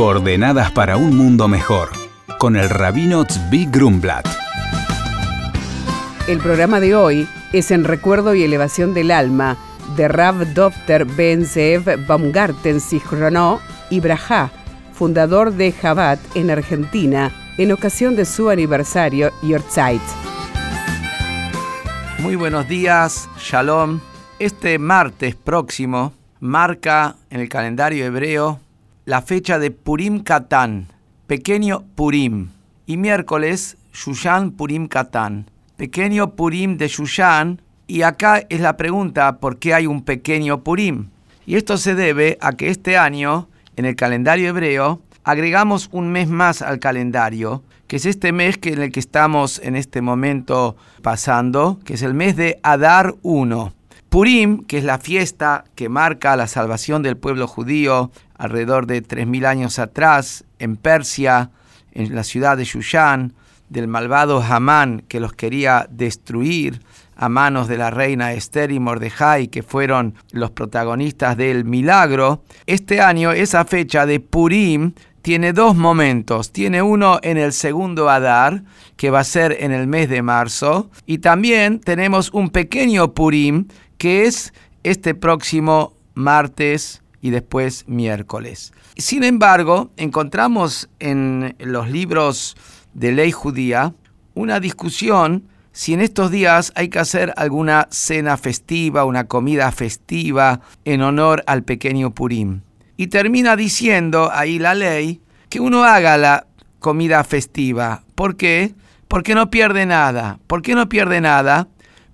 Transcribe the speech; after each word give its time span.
Coordenadas 0.00 0.72
para 0.72 0.96
un 0.96 1.14
mundo 1.14 1.46
mejor, 1.46 1.90
con 2.38 2.56
el 2.56 2.70
rabino 2.70 3.26
Tzvi 3.26 3.66
Grumblat. 3.66 4.26
El 6.26 6.38
programa 6.38 6.80
de 6.80 6.94
hoy 6.94 7.28
es 7.52 7.70
en 7.70 7.84
recuerdo 7.84 8.34
y 8.34 8.42
elevación 8.42 8.94
del 8.94 9.10
alma 9.10 9.58
de 9.96 10.08
Rav 10.08 10.54
Dofter 10.54 11.04
Ben 11.04 11.44
Zeev 11.44 12.06
Baumgarten 12.06 12.80
Sichrono 12.80 13.60
y 13.90 14.00
fundador 14.94 15.52
de 15.52 15.70
Jabat 15.70 16.18
en 16.34 16.50
Argentina, 16.50 17.30
en 17.58 17.70
ocasión 17.70 18.16
de 18.16 18.24
su 18.24 18.48
aniversario 18.48 19.30
Yortzeit. 19.42 20.00
Muy 22.20 22.36
buenos 22.36 22.66
días, 22.66 23.28
Shalom. 23.38 24.00
Este 24.38 24.78
martes 24.78 25.34
próximo 25.34 26.14
marca 26.40 27.16
en 27.28 27.40
el 27.40 27.50
calendario 27.50 28.06
hebreo 28.06 28.60
la 29.10 29.22
fecha 29.22 29.58
de 29.58 29.72
Purim 29.72 30.20
Katán, 30.20 30.86
pequeño 31.26 31.82
Purim, 31.96 32.50
y 32.86 32.96
miércoles 32.96 33.76
Shushan 33.92 34.52
Purim 34.52 34.86
Katán, 34.86 35.50
pequeño 35.76 36.36
Purim 36.36 36.76
de 36.76 36.86
Shushan, 36.86 37.60
y 37.88 38.02
acá 38.02 38.40
es 38.48 38.60
la 38.60 38.76
pregunta 38.76 39.40
por 39.40 39.58
qué 39.58 39.74
hay 39.74 39.88
un 39.88 40.04
pequeño 40.04 40.62
Purim. 40.62 41.08
Y 41.44 41.56
esto 41.56 41.76
se 41.76 41.96
debe 41.96 42.38
a 42.40 42.52
que 42.52 42.68
este 42.68 42.96
año, 42.98 43.48
en 43.74 43.84
el 43.84 43.96
calendario 43.96 44.50
hebreo, 44.50 45.02
agregamos 45.24 45.88
un 45.90 46.12
mes 46.12 46.28
más 46.28 46.62
al 46.62 46.78
calendario, 46.78 47.64
que 47.88 47.96
es 47.96 48.06
este 48.06 48.30
mes 48.30 48.58
que 48.58 48.74
en 48.74 48.80
el 48.80 48.92
que 48.92 49.00
estamos 49.00 49.60
en 49.64 49.74
este 49.74 50.02
momento 50.02 50.76
pasando, 51.02 51.80
que 51.84 51.94
es 51.94 52.02
el 52.02 52.14
mes 52.14 52.36
de 52.36 52.60
Adar 52.62 53.16
1. 53.22 53.72
Purim, 54.10 54.64
que 54.64 54.78
es 54.78 54.84
la 54.84 54.98
fiesta 54.98 55.64
que 55.76 55.88
marca 55.88 56.36
la 56.36 56.48
salvación 56.48 57.02
del 57.02 57.16
pueblo 57.16 57.46
judío 57.46 58.10
alrededor 58.36 58.86
de 58.86 59.04
3.000 59.04 59.46
años 59.46 59.78
atrás, 59.78 60.44
en 60.58 60.76
Persia, 60.76 61.50
en 61.92 62.12
la 62.14 62.24
ciudad 62.24 62.56
de 62.56 62.64
Shushan, 62.64 63.34
del 63.68 63.86
malvado 63.86 64.42
Hamán 64.42 65.04
que 65.06 65.20
los 65.20 65.32
quería 65.32 65.86
destruir 65.90 66.82
a 67.14 67.28
manos 67.28 67.68
de 67.68 67.78
la 67.78 67.90
reina 67.90 68.32
Esther 68.32 68.72
y 68.72 68.80
Mordejai, 68.80 69.46
que 69.46 69.62
fueron 69.62 70.14
los 70.32 70.50
protagonistas 70.50 71.36
del 71.36 71.64
milagro. 71.64 72.42
Este 72.66 73.00
año, 73.00 73.30
esa 73.30 73.64
fecha 73.64 74.06
de 74.06 74.18
Purim, 74.18 74.92
tiene 75.22 75.52
dos 75.52 75.76
momentos. 75.76 76.50
Tiene 76.50 76.82
uno 76.82 77.20
en 77.22 77.36
el 77.36 77.52
segundo 77.52 78.10
Adar, 78.10 78.64
que 78.96 79.10
va 79.10 79.20
a 79.20 79.24
ser 79.24 79.56
en 79.60 79.70
el 79.70 79.86
mes 79.86 80.08
de 80.08 80.22
marzo, 80.22 80.90
y 81.06 81.18
también 81.18 81.78
tenemos 81.78 82.30
un 82.32 82.50
pequeño 82.50 83.12
Purim, 83.12 83.68
que 84.00 84.24
es 84.24 84.54
este 84.82 85.14
próximo 85.14 85.92
martes 86.14 87.02
y 87.20 87.28
después 87.28 87.84
miércoles. 87.86 88.72
Sin 88.96 89.24
embargo, 89.24 89.90
encontramos 89.98 90.88
en 91.00 91.54
los 91.58 91.90
libros 91.90 92.56
de 92.94 93.12
ley 93.12 93.30
judía 93.30 93.92
una 94.32 94.58
discusión 94.58 95.48
si 95.72 95.92
en 95.92 96.00
estos 96.00 96.30
días 96.30 96.72
hay 96.76 96.88
que 96.88 96.98
hacer 96.98 97.34
alguna 97.36 97.88
cena 97.90 98.38
festiva, 98.38 99.04
una 99.04 99.24
comida 99.24 99.70
festiva 99.70 100.62
en 100.86 101.02
honor 101.02 101.44
al 101.46 101.62
pequeño 101.62 102.14
Purim. 102.14 102.62
Y 102.96 103.08
termina 103.08 103.54
diciendo 103.54 104.30
ahí 104.32 104.58
la 104.58 104.74
ley 104.74 105.20
que 105.50 105.60
uno 105.60 105.84
haga 105.84 106.16
la 106.16 106.46
comida 106.78 107.22
festiva. 107.22 108.02
¿Por 108.14 108.36
qué? 108.36 108.74
Porque 109.08 109.34
no 109.34 109.50
pierde 109.50 109.84
nada. 109.84 110.38
¿Por 110.46 110.62
qué 110.62 110.74
no 110.74 110.88
pierde 110.88 111.20
nada? 111.20 111.68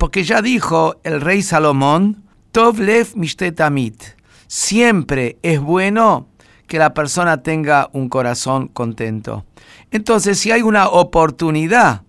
Porque 0.00 0.24
ya 0.24 0.40
dijo 0.40 0.98
el 1.04 1.20
rey 1.20 1.42
Salomón, 1.42 2.24
Tov 2.52 2.80
lev 2.80 3.08
mishtetamit. 3.16 4.02
Siempre 4.46 5.38
es 5.42 5.60
bueno 5.60 6.26
que 6.66 6.78
la 6.78 6.94
persona 6.94 7.42
tenga 7.42 7.90
un 7.92 8.08
corazón 8.08 8.68
contento. 8.68 9.44
Entonces, 9.90 10.38
si 10.38 10.52
hay 10.52 10.62
una 10.62 10.88
oportunidad 10.88 12.00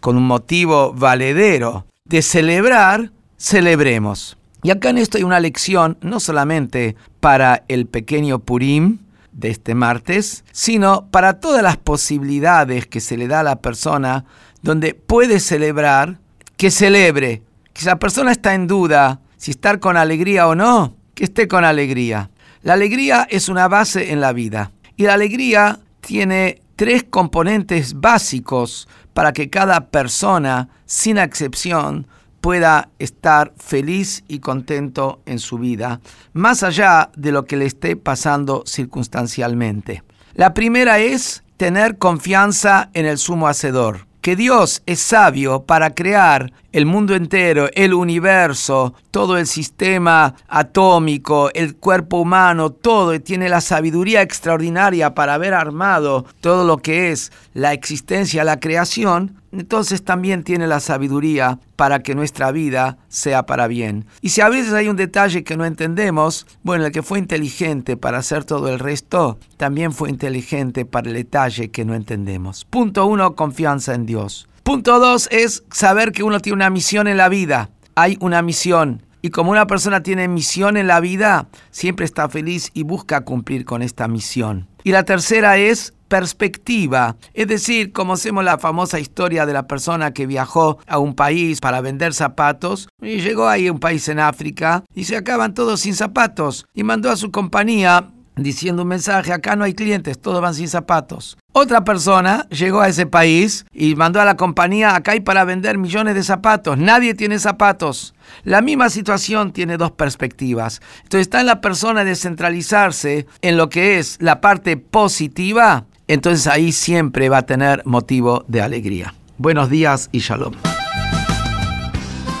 con 0.00 0.18
un 0.18 0.26
motivo 0.26 0.92
valedero 0.92 1.86
de 2.04 2.20
celebrar, 2.20 3.12
celebremos. 3.38 4.36
Y 4.62 4.68
acá 4.68 4.90
en 4.90 4.98
esto 4.98 5.16
hay 5.16 5.24
una 5.24 5.40
lección 5.40 5.96
no 6.02 6.20
solamente 6.20 6.96
para 7.18 7.64
el 7.68 7.86
pequeño 7.86 8.40
Purim 8.40 8.98
de 9.32 9.48
este 9.48 9.74
martes, 9.74 10.44
sino 10.52 11.06
para 11.10 11.40
todas 11.40 11.62
las 11.62 11.78
posibilidades 11.78 12.86
que 12.86 13.00
se 13.00 13.16
le 13.16 13.26
da 13.26 13.40
a 13.40 13.44
la 13.44 13.62
persona 13.62 14.26
donde 14.60 14.92
puede 14.92 15.40
celebrar 15.40 16.18
que 16.58 16.70
celebre. 16.70 17.40
Que 17.78 17.84
si 17.84 17.86
la 17.86 18.00
persona 18.00 18.32
está 18.32 18.54
en 18.54 18.66
duda 18.66 19.20
si 19.36 19.52
estar 19.52 19.78
con 19.78 19.96
alegría 19.96 20.48
o 20.48 20.56
no, 20.56 20.96
que 21.14 21.22
esté 21.22 21.46
con 21.46 21.64
alegría. 21.64 22.28
La 22.62 22.72
alegría 22.72 23.24
es 23.30 23.48
una 23.48 23.68
base 23.68 24.10
en 24.10 24.20
la 24.20 24.32
vida 24.32 24.72
y 24.96 25.04
la 25.04 25.14
alegría 25.14 25.78
tiene 26.00 26.60
tres 26.74 27.04
componentes 27.08 28.00
básicos 28.00 28.88
para 29.14 29.32
que 29.32 29.48
cada 29.48 29.90
persona, 29.90 30.70
sin 30.86 31.18
excepción, 31.18 32.08
pueda 32.40 32.88
estar 32.98 33.52
feliz 33.56 34.24
y 34.26 34.40
contento 34.40 35.22
en 35.24 35.38
su 35.38 35.58
vida, 35.58 36.00
más 36.32 36.64
allá 36.64 37.10
de 37.14 37.30
lo 37.30 37.44
que 37.44 37.56
le 37.56 37.66
esté 37.66 37.94
pasando 37.94 38.64
circunstancialmente. 38.66 40.02
La 40.34 40.52
primera 40.52 40.98
es 40.98 41.44
tener 41.56 41.96
confianza 41.96 42.90
en 42.92 43.06
el 43.06 43.18
sumo 43.18 43.46
hacedor 43.46 44.08
que 44.28 44.36
Dios 44.36 44.82
es 44.84 45.00
sabio 45.00 45.62
para 45.62 45.94
crear 45.94 46.52
el 46.72 46.86
mundo 46.86 47.14
entero, 47.14 47.68
el 47.74 47.94
universo, 47.94 48.94
todo 49.10 49.38
el 49.38 49.46
sistema 49.46 50.34
atómico, 50.48 51.50
el 51.54 51.76
cuerpo 51.76 52.18
humano, 52.18 52.70
todo, 52.70 53.14
y 53.14 53.20
tiene 53.20 53.48
la 53.48 53.60
sabiduría 53.60 54.22
extraordinaria 54.22 55.14
para 55.14 55.34
haber 55.34 55.54
armado 55.54 56.26
todo 56.40 56.64
lo 56.64 56.78
que 56.78 57.10
es 57.10 57.32
la 57.54 57.72
existencia, 57.72 58.44
la 58.44 58.60
creación, 58.60 59.38
entonces 59.50 60.04
también 60.04 60.44
tiene 60.44 60.66
la 60.66 60.80
sabiduría 60.80 61.58
para 61.76 62.02
que 62.02 62.14
nuestra 62.14 62.52
vida 62.52 62.98
sea 63.08 63.46
para 63.46 63.66
bien. 63.66 64.04
Y 64.20 64.30
si 64.30 64.40
a 64.40 64.48
veces 64.48 64.72
hay 64.74 64.88
un 64.88 64.96
detalle 64.96 65.44
que 65.44 65.56
no 65.56 65.64
entendemos, 65.64 66.46
bueno, 66.62 66.86
el 66.86 66.92
que 66.92 67.02
fue 67.02 67.18
inteligente 67.18 67.96
para 67.96 68.18
hacer 68.18 68.44
todo 68.44 68.68
el 68.68 68.78
resto, 68.78 69.38
también 69.56 69.92
fue 69.92 70.10
inteligente 70.10 70.84
para 70.84 71.08
el 71.08 71.14
detalle 71.14 71.70
que 71.70 71.84
no 71.84 71.94
entendemos. 71.94 72.66
Punto 72.66 73.06
uno, 73.06 73.34
confianza 73.34 73.94
en 73.94 74.04
Dios. 74.06 74.48
Punto 74.68 75.00
dos 75.00 75.30
es 75.32 75.64
saber 75.72 76.12
que 76.12 76.22
uno 76.22 76.40
tiene 76.40 76.56
una 76.56 76.68
misión 76.68 77.08
en 77.08 77.16
la 77.16 77.30
vida. 77.30 77.70
Hay 77.94 78.18
una 78.20 78.42
misión. 78.42 79.02
Y 79.22 79.30
como 79.30 79.50
una 79.50 79.66
persona 79.66 80.02
tiene 80.02 80.28
misión 80.28 80.76
en 80.76 80.86
la 80.86 81.00
vida, 81.00 81.48
siempre 81.70 82.04
está 82.04 82.28
feliz 82.28 82.70
y 82.74 82.82
busca 82.82 83.24
cumplir 83.24 83.64
con 83.64 83.80
esta 83.80 84.08
misión. 84.08 84.68
Y 84.84 84.92
la 84.92 85.04
tercera 85.04 85.56
es 85.56 85.94
perspectiva. 86.08 87.16
Es 87.32 87.48
decir, 87.48 87.94
como 87.94 88.12
hacemos 88.12 88.44
la 88.44 88.58
famosa 88.58 89.00
historia 89.00 89.46
de 89.46 89.54
la 89.54 89.66
persona 89.66 90.12
que 90.12 90.26
viajó 90.26 90.78
a 90.86 90.98
un 90.98 91.14
país 91.14 91.60
para 91.60 91.80
vender 91.80 92.12
zapatos 92.12 92.90
y 93.00 93.22
llegó 93.22 93.48
ahí 93.48 93.68
a 93.68 93.72
un 93.72 93.80
país 93.80 94.06
en 94.10 94.20
África 94.20 94.84
y 94.94 95.04
se 95.04 95.16
acaban 95.16 95.54
todos 95.54 95.80
sin 95.80 95.94
zapatos 95.94 96.66
y 96.74 96.84
mandó 96.84 97.10
a 97.10 97.16
su 97.16 97.30
compañía 97.30 98.10
diciendo 98.42 98.82
un 98.82 98.88
mensaje, 98.88 99.32
acá 99.32 99.56
no 99.56 99.64
hay 99.64 99.74
clientes, 99.74 100.18
todos 100.18 100.40
van 100.40 100.54
sin 100.54 100.68
zapatos. 100.68 101.38
Otra 101.60 101.84
persona 101.84 102.46
llegó 102.50 102.80
a 102.80 102.88
ese 102.88 103.06
país 103.06 103.66
y 103.72 103.96
mandó 103.96 104.20
a 104.20 104.24
la 104.24 104.36
compañía, 104.36 104.94
acá 104.94 105.12
hay 105.12 105.20
para 105.20 105.44
vender 105.44 105.76
millones 105.76 106.14
de 106.14 106.22
zapatos, 106.22 106.78
nadie 106.78 107.14
tiene 107.14 107.38
zapatos. 107.40 108.14
La 108.44 108.62
misma 108.62 108.90
situación 108.90 109.52
tiene 109.52 109.76
dos 109.76 109.90
perspectivas. 109.90 110.80
Entonces 110.98 111.22
está 111.22 111.40
en 111.40 111.46
la 111.46 111.60
persona 111.60 112.04
descentralizarse 112.04 113.26
en 113.42 113.56
lo 113.56 113.68
que 113.68 113.98
es 113.98 114.18
la 114.20 114.40
parte 114.40 114.76
positiva 114.76 115.84
entonces 116.08 116.46
ahí 116.46 116.72
siempre 116.72 117.28
va 117.28 117.38
a 117.38 117.42
tener 117.42 117.82
motivo 117.84 118.44
de 118.48 118.62
alegría. 118.62 119.14
Buenos 119.36 119.68
días 119.68 120.08
y 120.10 120.20
shalom. 120.20 120.54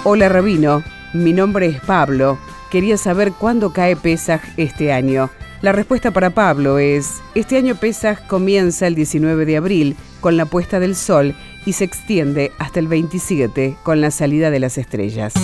Hola 0.04 0.30
Rabino, 0.30 0.82
mi 1.12 1.34
nombre 1.34 1.66
es 1.66 1.80
Pablo. 1.80 2.38
Quería 2.70 2.96
saber 2.96 3.32
cuándo 3.32 3.72
cae 3.72 3.94
Pesaj 3.94 4.40
este 4.56 4.92
año. 4.92 5.28
La 5.60 5.72
respuesta 5.72 6.12
para 6.12 6.30
Pablo 6.30 6.78
es, 6.78 7.16
este 7.34 7.56
año 7.56 7.74
Pesaj 7.74 8.28
comienza 8.28 8.86
el 8.86 8.94
19 8.94 9.44
de 9.44 9.56
abril 9.56 9.96
con 10.20 10.36
la 10.36 10.46
puesta 10.46 10.78
del 10.78 10.94
sol 10.94 11.34
y 11.66 11.72
se 11.72 11.82
extiende 11.82 12.52
hasta 12.58 12.78
el 12.78 12.86
27 12.86 13.76
con 13.82 14.00
la 14.00 14.12
salida 14.12 14.50
de 14.50 14.60
las 14.60 14.78
estrellas. 14.78 15.34